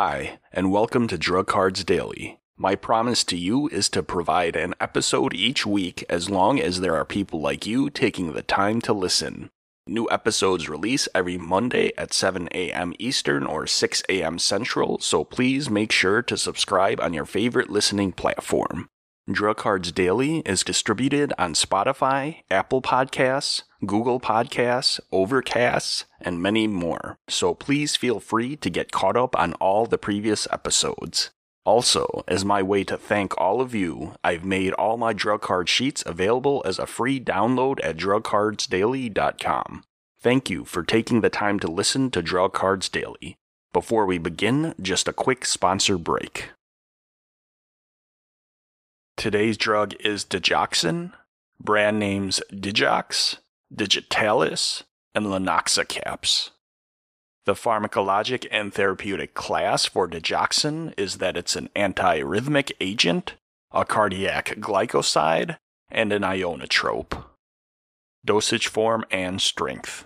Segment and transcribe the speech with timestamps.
[0.00, 2.38] Hi, and welcome to Drug Cards Daily.
[2.56, 6.94] My promise to you is to provide an episode each week as long as there
[6.94, 9.50] are people like you taking the time to listen.
[9.88, 12.94] New episodes release every Monday at 7 a.m.
[13.00, 14.38] Eastern or 6 a.m.
[14.38, 18.88] Central, so please make sure to subscribe on your favorite listening platform.
[19.30, 27.18] Drug Cards Daily is distributed on Spotify, Apple Podcasts, Google Podcasts, Overcasts, and many more,
[27.28, 31.28] so please feel free to get caught up on all the previous episodes.
[31.66, 35.68] Also, as my way to thank all of you, I've made all my drug card
[35.68, 39.84] sheets available as a free download at drugcardsdaily.com.
[40.20, 43.36] Thank you for taking the time to listen to Drug Cards Daily.
[43.74, 46.48] Before we begin, just a quick sponsor break.
[49.18, 51.12] Today's drug is digoxin,
[51.60, 53.38] brand names Digox,
[53.74, 56.50] Digitalis, and Lanoxicaps.
[57.44, 63.34] The pharmacologic and therapeutic class for digoxin is that it's an antiarrhythmic agent,
[63.72, 65.56] a cardiac glycoside,
[65.90, 67.24] and an ionotrope.
[68.24, 70.04] Dosage form and strength.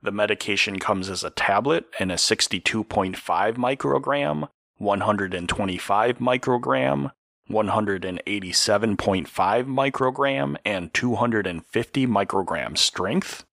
[0.00, 3.16] The medication comes as a tablet in a 62.5
[3.56, 7.10] microgram, 125 microgram,
[7.50, 9.26] 187.5
[9.66, 13.44] microgram, and 250 microgram strength.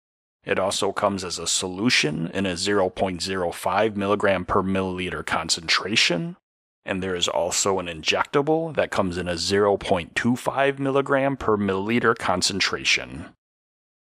[0.45, 6.37] It also comes as a solution in a 0.05 milligram per milliliter concentration.
[6.85, 13.27] And there is also an injectable that comes in a 0.25 milligram per milliliter concentration.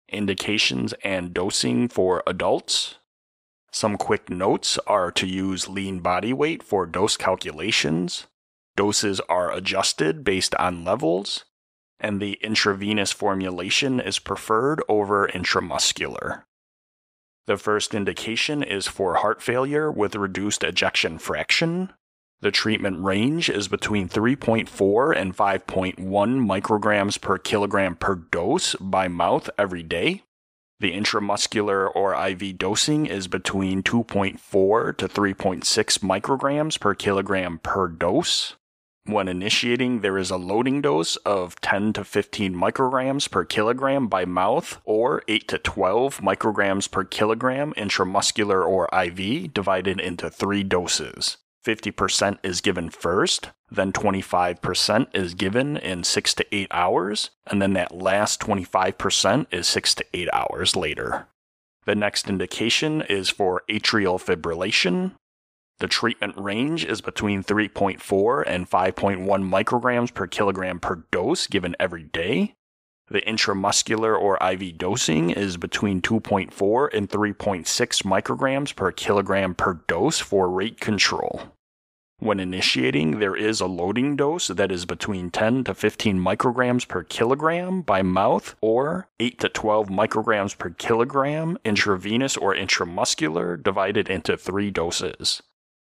[0.07, 2.99] Indications and dosing for adults.
[3.71, 8.27] Some quick notes are to use lean body weight for dose calculations.
[8.75, 11.45] Doses are adjusted based on levels,
[11.99, 16.43] and the intravenous formulation is preferred over intramuscular.
[17.45, 21.93] The first indication is for heart failure with reduced ejection fraction.
[22.41, 29.49] The treatment range is between 3.4 and 5.1 micrograms per kilogram per dose by mouth
[29.57, 30.23] every day.
[30.79, 38.55] The intramuscular or IV dosing is between 2.4 to 3.6 micrograms per kilogram per dose.
[39.05, 44.23] When initiating, there is a loading dose of 10 to 15 micrograms per kilogram by
[44.23, 51.35] mouth or 8 to 12 micrograms per kilogram intramuscular or IV divided into three doses.
[51.65, 57.73] 50% is given first, then 25% is given in 6 to 8 hours, and then
[57.73, 61.27] that last 25% is 6 to 8 hours later.
[61.85, 65.11] The next indication is for atrial fibrillation,
[65.79, 72.03] the treatment range is between 3.4 and 5.1 micrograms per kilogram per dose given every
[72.03, 72.55] day.
[73.09, 77.65] The intramuscular or IV dosing is between 2.4 and 3.6
[78.03, 81.53] micrograms per kilogram per dose for rate control.
[82.19, 87.03] When initiating, there is a loading dose that is between 10 to 15 micrograms per
[87.03, 94.37] kilogram by mouth or 8 to 12 micrograms per kilogram intravenous or intramuscular divided into
[94.37, 95.41] three doses.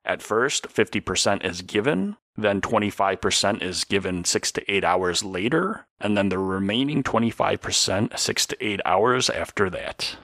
[0.04, 6.16] At first, 50% is given, then 25% is given 6 to 8 hours later, and
[6.16, 10.16] then the remaining 25% 6 to 8 hours after that.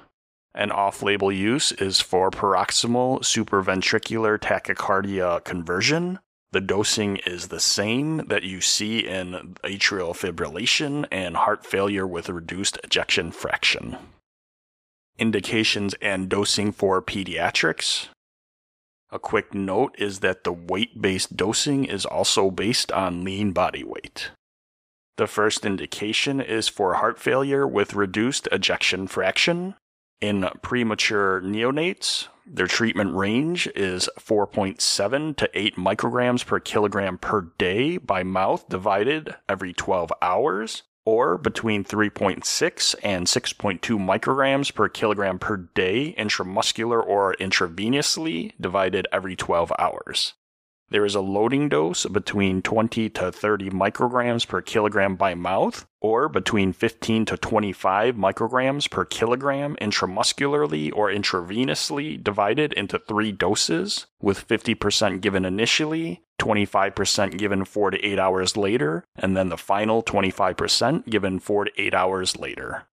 [0.55, 6.19] An off label use is for paroxysmal supraventricular tachycardia conversion.
[6.53, 12.29] The dosing is the same that you see in atrial fibrillation and heart failure with
[12.29, 13.97] reduced ejection fraction.
[15.17, 18.09] Indications and dosing for pediatrics.
[19.13, 23.83] A quick note is that the weight based dosing is also based on lean body
[23.83, 24.31] weight.
[25.17, 29.75] The first indication is for heart failure with reduced ejection fraction.
[30.21, 37.97] In premature neonates, their treatment range is 4.7 to 8 micrograms per kilogram per day
[37.97, 45.57] by mouth divided every 12 hours or between 3.6 and 6.2 micrograms per kilogram per
[45.57, 50.35] day intramuscular or intravenously divided every 12 hours.
[50.91, 56.29] There is a loading dose between 20 to 30 micrograms per kilogram by mouth, or
[56.29, 64.49] between 15 to 25 micrograms per kilogram intramuscularly or intravenously divided into three doses, with
[64.49, 71.09] 50% given initially, 25% given 4 to 8 hours later, and then the final 25%
[71.09, 72.89] given 4 to 8 hours later.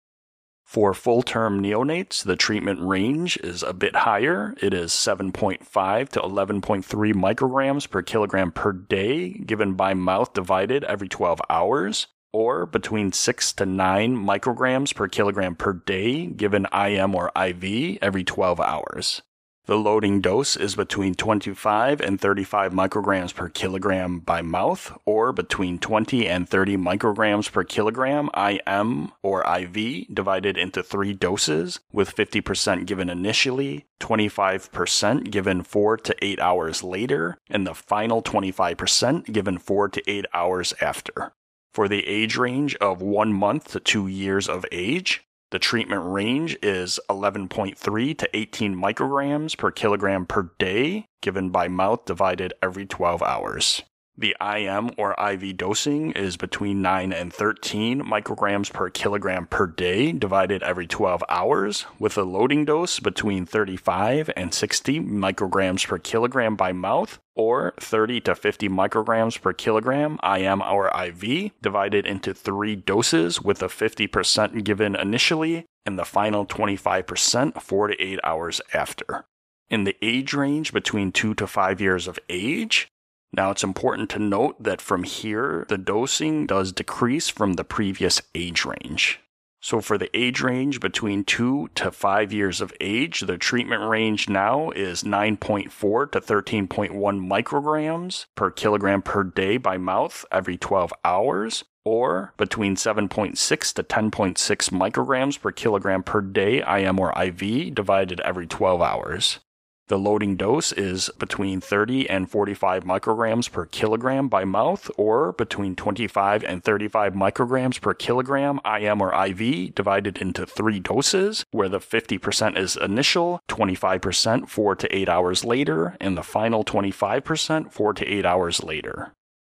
[0.67, 4.53] For full term neonates, the treatment range is a bit higher.
[4.61, 11.07] It is 7.5 to 11.3 micrograms per kilogram per day, given by mouth divided every
[11.07, 17.31] 12 hours, or between 6 to 9 micrograms per kilogram per day, given IM or
[17.33, 19.21] IV every 12 hours.
[19.67, 25.77] The loading dose is between 25 and 35 micrograms per kilogram by mouth, or between
[25.77, 32.85] 20 and 30 micrograms per kilogram IM or IV, divided into three doses, with 50%
[32.85, 39.89] given initially, 25% given 4 to 8 hours later, and the final 25% given 4
[39.89, 41.33] to 8 hours after.
[41.73, 46.57] For the age range of 1 month to 2 years of age, the treatment range
[46.61, 53.23] is 11.3 to 18 micrograms per kilogram per day, given by mouth divided every 12
[53.23, 53.83] hours.
[54.19, 60.11] The IM or IV dosing is between 9 and 13 micrograms per kilogram per day,
[60.11, 66.55] divided every 12 hours, with a loading dose between 35 and 60 micrograms per kilogram
[66.55, 72.75] by mouth, or 30 to 50 micrograms per kilogram IM or IV, divided into three
[72.75, 79.25] doses, with a 50% given initially and the final 25% 4 to 8 hours after.
[79.69, 82.87] In the age range between 2 to 5 years of age,
[83.33, 88.21] now, it's important to note that from here, the dosing does decrease from the previous
[88.33, 89.19] age range.
[89.59, 94.29] So, for the age range between 2 to 5 years of age, the treatment range
[94.29, 101.65] now is 9.4 to 13.1 micrograms per kilogram per day by mouth every 12 hours,
[101.83, 108.47] or between 7.6 to 10.6 micrograms per kilogram per day IM or IV divided every
[108.47, 109.39] 12 hours.
[109.87, 115.77] The loading dose is between 30 and 45 micrograms per kilogram by mouth, or between
[115.77, 121.79] 25 and 35 micrograms per kilogram IM or IV, divided into three doses, where the
[121.79, 128.05] 50% is initial, 25% 4 to 8 hours later, and the final 25% 4 to
[128.05, 129.13] 8 hours later.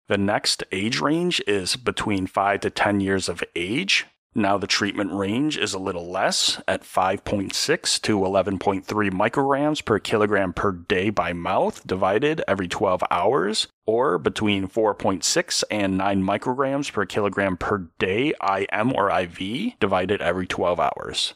[0.09, 4.05] The next age range is between 5 to 10 years of age,
[4.35, 10.53] now the treatment range is a little less at 5.6 to 11.3 micrograms per kilogram
[10.53, 17.05] per day by mouth, divided every 12 hours, or between 4.6 and 9 micrograms per
[17.05, 21.33] kilogram per day IM or IV, divided every 12 hours.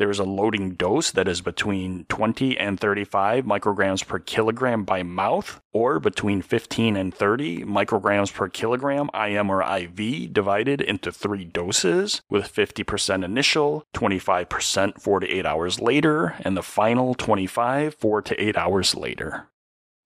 [0.00, 5.02] There is a loading dose that is between 20 and 35 micrograms per kilogram by
[5.02, 11.44] mouth, or between 15 and 30 micrograms per kilogram IM or IV, divided into three
[11.44, 18.22] doses, with 50% initial, 25% 4 to 8 hours later, and the final 25 4
[18.22, 19.48] to 8 hours later.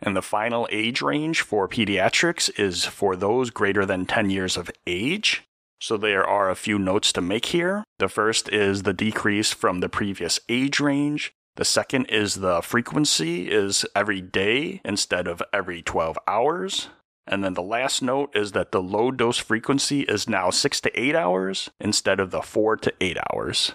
[0.02, 4.73] And the final age range for pediatrics is for those greater than 10 years of
[4.88, 5.44] age.
[5.85, 7.85] So there are a few notes to make here.
[7.99, 11.35] The first is the decrease from the previous age range.
[11.57, 16.89] The second is the frequency is every day instead of every 12 hours.
[17.27, 20.99] And then the last note is that the low dose frequency is now 6 to
[20.99, 23.75] 8 hours instead of the 4 to 8 hours.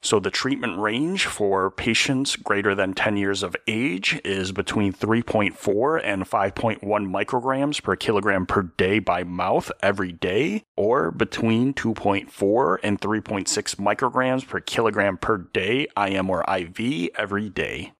[0.00, 6.00] So the treatment range for patients greater than 10 years of age is between 3.4
[6.04, 13.00] and 5.1 micrograms per kilogram per day by mouth every day, or between 2.4 and
[13.00, 17.92] 3.6 micrograms per kilogram per day IM or IV every day.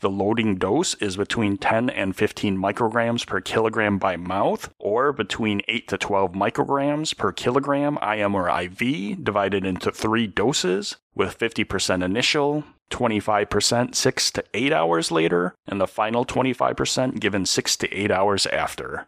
[0.00, 5.60] The loading dose is between 10 and 15 micrograms per kilogram by mouth, or between
[5.68, 12.02] 8 to 12 micrograms per kilogram IM or IV, divided into three doses, with 50%
[12.02, 18.10] initial, 25% 6 to 8 hours later, and the final 25% given 6 to 8
[18.10, 19.06] hours after.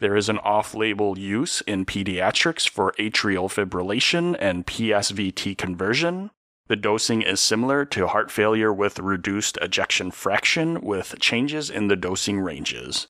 [0.00, 6.32] There is an off label use in pediatrics for atrial fibrillation and PSVT conversion,
[6.66, 11.96] the dosing is similar to heart failure with reduced ejection fraction with changes in the
[11.96, 13.06] dosing ranges.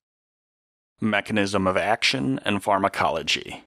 [0.99, 3.63] Mechanism of action and pharmacology.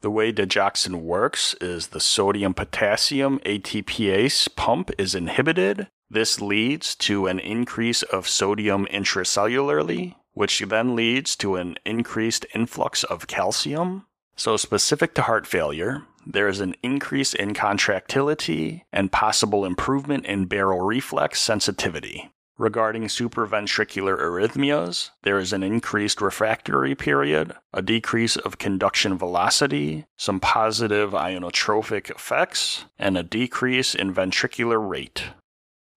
[0.00, 5.88] The way digoxin works is the sodium potassium ATPase pump is inhibited.
[6.08, 13.02] This leads to an increase of sodium intracellularly, which then leads to an increased influx
[13.02, 14.06] of calcium.
[14.36, 20.46] So, specific to heart failure, there is an increase in contractility and possible improvement in
[20.46, 22.30] baroreflex sensitivity.
[22.58, 30.40] Regarding supraventricular arrhythmias, there is an increased refractory period, a decrease of conduction velocity, some
[30.40, 35.24] positive inotropic effects, and a decrease in ventricular rate.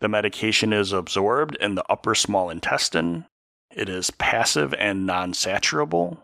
[0.02, 3.26] The medication is absorbed in the upper small intestine.
[3.76, 6.20] It is passive and non saturable,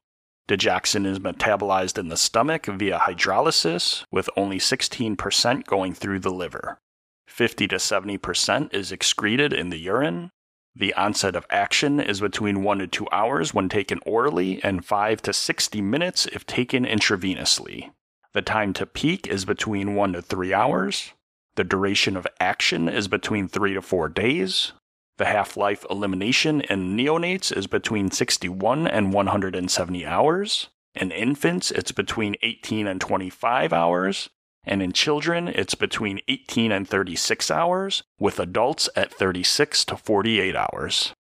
[0.48, 6.80] Digoxin is metabolized in the stomach via hydrolysis, with only 16% going through the liver.
[7.27, 10.32] 50 to 70% is excreted in the urine.
[10.74, 15.22] The onset of action is between 1 to 2 hours when taken orally and 5
[15.24, 17.92] to 60 minutes if taken intravenously.
[18.34, 21.13] The time to peak is between 1 to 3 hours.
[21.56, 24.72] The duration of action is between 3 to 4 days.
[25.18, 30.70] The half life elimination in neonates is between 61 and 170 hours.
[30.94, 34.30] In infants, it's between 18 and 25 hours.
[34.64, 40.56] And in children, it's between 18 and 36 hours, with adults at 36 to 48
[40.56, 41.14] hours.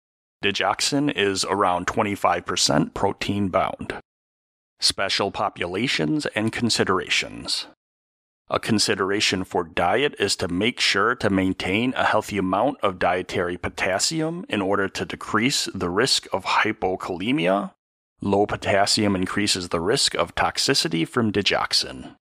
[0.43, 3.99] Digoxin is around 25% protein bound.
[4.79, 7.67] Special populations and considerations.
[8.47, 13.57] A consideration for diet is to make sure to maintain a healthy amount of dietary
[13.57, 17.73] potassium in order to decrease the risk of hypokalemia.
[18.21, 22.17] Low potassium increases the risk of toxicity from digoxin.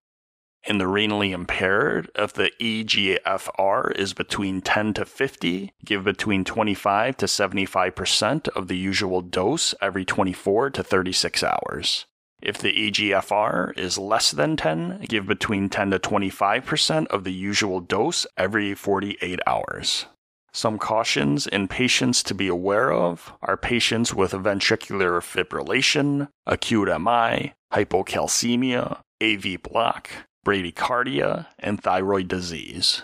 [0.66, 7.18] In the renally impaired, if the EGFR is between 10 to 50, give between 25
[7.18, 12.06] to 75% of the usual dose every 24 to 36 hours.
[12.44, 17.80] If the EGFR is less than 10, give between 10 to 25% of the usual
[17.80, 20.04] dose every 48 hours.
[20.52, 27.54] Some cautions in patients to be aware of are patients with ventricular fibrillation, acute MI,
[27.72, 30.10] hypocalcemia, AV block,
[30.46, 33.02] bradycardia, and thyroid disease.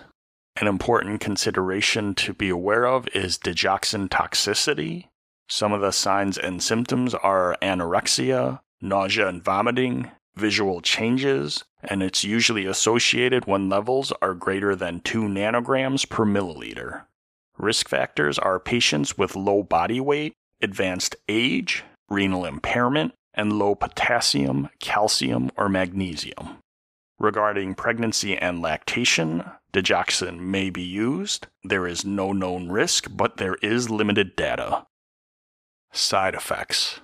[0.61, 5.07] An important consideration to be aware of is digoxin toxicity.
[5.49, 12.25] Some of the signs and symptoms are anorexia, nausea and vomiting, visual changes, and it's
[12.25, 17.05] usually associated when levels are greater than 2 nanograms per milliliter.
[17.59, 20.33] Risk factors are patients with low body weight,
[20.63, 26.57] advanced age, renal impairment, and low potassium, calcium, or magnesium.
[27.19, 29.45] Regarding pregnancy and lactation,
[29.75, 31.47] digoxin may be used.
[31.63, 34.87] There is no known risk, but there is limited data.
[35.93, 37.01] Side effects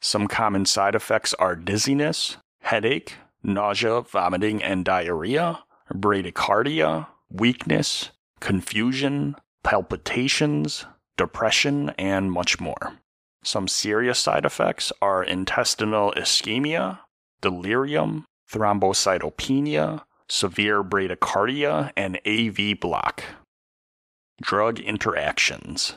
[0.00, 8.10] some common side effects are dizziness, headache, nausea, vomiting, and diarrhea, bradycardia, weakness,
[8.40, 10.86] confusion, palpitations,
[11.16, 12.94] depression, and much more.
[13.42, 17.00] Some serious side effects are intestinal ischemia,
[17.40, 23.22] delirium, thrombocytopenia, severe bradycardia, and AV block.
[24.42, 25.94] Drug interactions.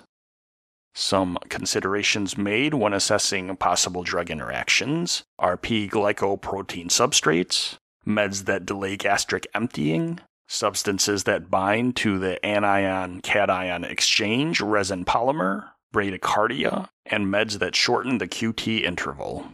[1.01, 8.97] Some considerations made when assessing possible drug interactions are P glycoprotein substrates, meds that delay
[8.97, 17.59] gastric emptying, substances that bind to the anion cation exchange resin polymer, bradycardia, and meds
[17.59, 19.47] that shorten the QT interval.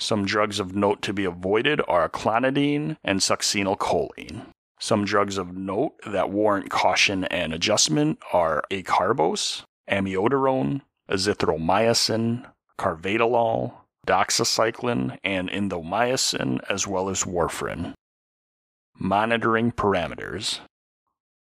[0.00, 4.46] Some drugs of note to be avoided are clonidine and succinylcholine.
[4.80, 12.44] Some drugs of note that warrant caution and adjustment are acarbose, amiodarone, azithromycin,
[12.78, 13.72] carvedilol,
[14.06, 17.94] doxycycline, and indomycin, as well as warfarin.
[18.98, 20.60] Monitoring parameters.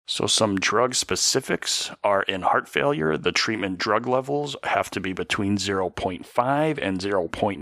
[0.07, 5.12] So, some drug specifics are in heart failure, the treatment drug levels have to be
[5.12, 7.61] between 0.5 and 0.9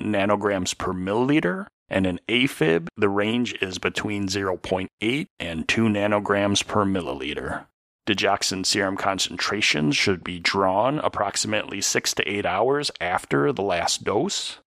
[0.00, 1.66] nanograms per milliliter.
[1.90, 7.66] And in AFib, the range is between 0.8 and 2 nanograms per milliliter.
[8.06, 14.58] Digoxin serum concentrations should be drawn approximately 6 to 8 hours after the last dose.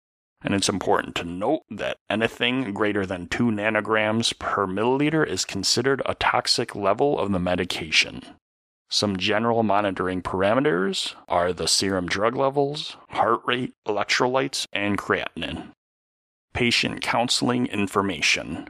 [0.42, 6.02] And it's important to note that anything greater than 2 nanograms per milliliter is considered
[6.06, 8.22] a toxic level of the medication.
[8.90, 15.72] Some general monitoring parameters are the serum drug levels, heart rate, electrolytes, and creatinine.
[16.54, 18.70] Patient counseling information.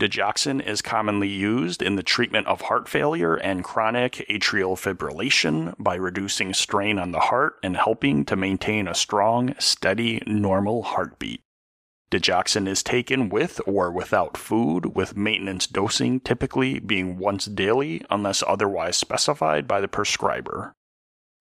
[0.00, 5.94] Digoxin is commonly used in the treatment of heart failure and chronic atrial fibrillation by
[5.94, 11.42] reducing strain on the heart and helping to maintain a strong, steady, normal heartbeat.
[12.10, 18.42] Digoxin is taken with or without food, with maintenance dosing typically being once daily unless
[18.46, 20.72] otherwise specified by the prescriber.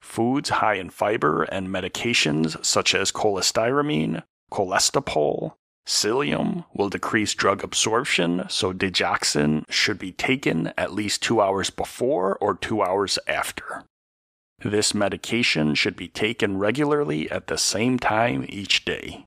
[0.02, 5.54] Foods high in fiber and medications such as cholestyramine, cholestyramine,
[5.86, 12.38] Psyllium will decrease drug absorption, so digoxin should be taken at least two hours before
[12.40, 13.84] or two hours after.
[14.60, 19.26] This medication should be taken regularly at the same time each day.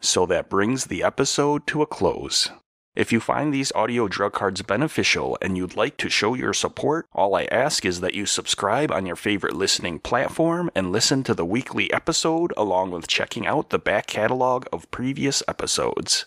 [0.00, 2.50] So that brings the episode to a close.
[2.96, 7.06] If you find these audio drug cards beneficial and you'd like to show your support,
[7.12, 11.34] all I ask is that you subscribe on your favorite listening platform and listen to
[11.34, 16.26] the weekly episode along with checking out the back catalog of previous episodes.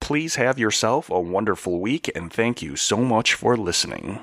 [0.00, 4.20] Please have yourself a wonderful week and thank you so much for listening.